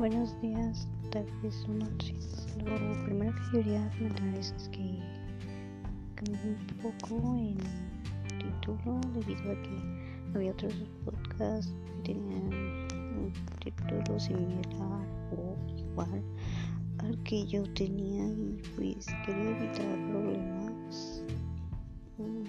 [0.00, 2.46] Buenos días, tardes noches.
[2.64, 4.98] Lo primero que quería comentarles es que
[6.14, 7.58] cambié un poco el
[8.38, 10.72] título debido a que había otros
[11.04, 15.06] podcasts que tenían un título similar
[15.36, 16.22] o igual
[17.00, 21.22] al que yo tenía y pues quería evitar problemas.
[22.16, 22.44] Mm,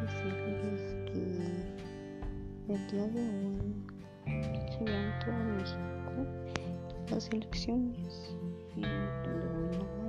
[0.00, 0.80] decirles
[1.12, 3.89] que el día de hoy
[4.84, 5.90] vean todo México
[7.10, 8.36] las elecciones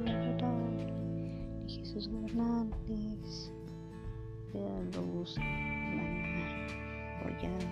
[0.02, 0.54] votar
[1.68, 3.52] y Jesús gobernantes
[4.54, 6.06] los van a
[7.20, 7.64] apoyar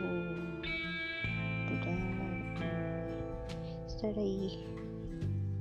[0.00, 0.06] o
[1.72, 1.90] dudar
[3.82, 4.64] o estar ahí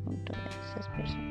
[0.05, 1.28] junto a esas personas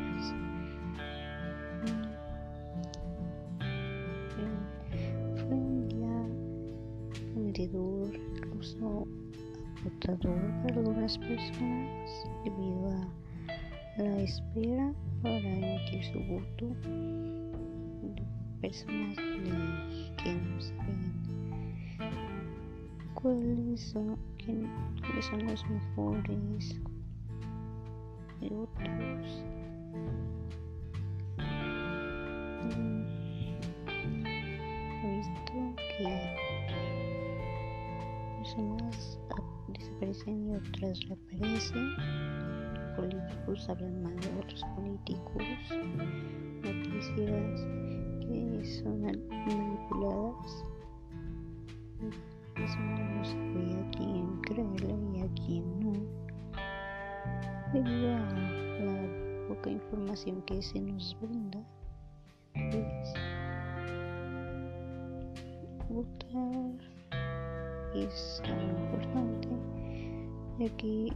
[7.63, 9.07] incluso
[9.81, 12.11] agotador para algunas personas
[12.45, 14.93] debido a la espera
[15.23, 16.77] para emitir su voto
[18.61, 21.19] personas que no saben
[23.15, 24.69] cuáles son, quién,
[25.01, 26.77] cuáles son los mejores
[28.41, 29.45] y otros
[32.75, 33.03] mm,
[35.03, 35.53] visto
[35.97, 36.38] que
[39.99, 41.97] desaparecen y otras reaparecen.
[42.97, 45.43] Políticos hablan mal de otros políticos.
[46.63, 47.67] Noticias
[48.21, 50.65] que son manipuladas.
[52.57, 55.93] Eso no sabe a quién creerle y a quién no.
[57.73, 58.21] Debido a
[58.81, 61.65] la poca información que se nos brinda
[62.55, 63.15] pues
[65.89, 66.99] votar
[67.95, 69.78] es algo importante
[70.59, 71.09] ya que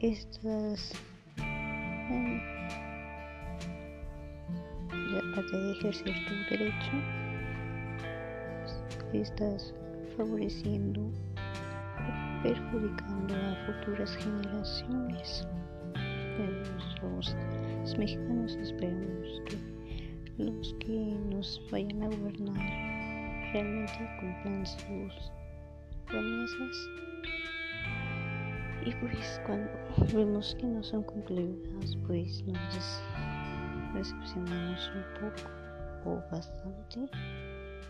[0.00, 0.92] estas
[1.38, 2.40] eh,
[5.32, 6.92] aparte de ejercer tu derecho
[9.12, 9.74] estás
[10.16, 15.46] favoreciendo o perjudicando a futuras generaciones.
[17.02, 17.36] Los,
[17.80, 19.58] los mexicanos esperamos que
[20.42, 25.32] los que nos vayan a gobernar realmente cumplan sus
[26.06, 26.76] promesas
[28.84, 29.70] y pues cuando
[30.14, 33.02] vemos que no son cumplidas pues nos
[33.94, 35.50] decepcionamos un poco
[36.04, 37.08] o bastante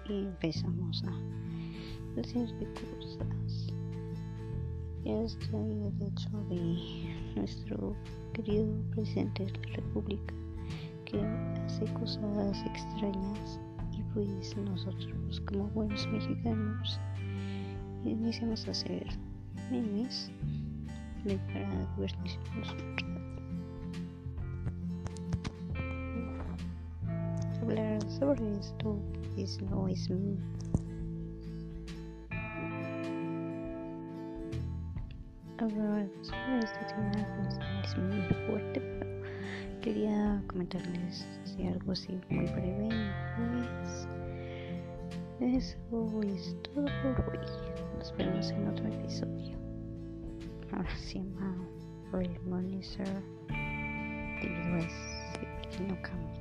[0.08, 3.72] y empezamos a decir de cosas
[5.04, 7.96] ya estoy el hecho de nuestro
[8.34, 10.34] querido presidente de la república
[11.06, 11.20] que
[11.64, 13.60] hace cosas extrañas
[13.92, 17.00] y pues nosotros como buenos mexicanos
[18.04, 19.06] iniciamos a hacer
[19.70, 20.30] memes
[21.24, 23.22] para divertirnos un rato
[27.62, 28.98] hablar sobre esto
[29.34, 30.10] pues no es
[35.58, 37.12] hablar sobre este tema
[37.84, 42.88] es muy fuerte pero quería comentarles así algo así muy breve
[43.36, 44.08] pues.
[45.40, 46.84] Eso es todo
[47.16, 47.46] por hoy.
[47.98, 49.61] Nos vemos en otro episodio
[50.96, 51.68] se llama
[52.12, 53.06] Real Monitor
[54.40, 56.40] debido a ese pequeño cambio.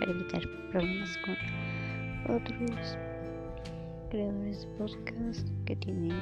[0.00, 2.98] Para evitar problemas con otros
[4.10, 6.12] creadores de podcast que tienen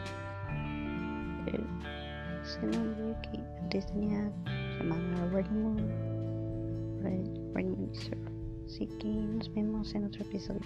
[1.47, 1.65] el,
[2.43, 2.61] ese
[3.31, 4.33] que antes tenía
[4.79, 5.81] llamado Raymond.
[7.03, 7.43] Red
[8.67, 10.61] Así que nos vemos en otro episodio.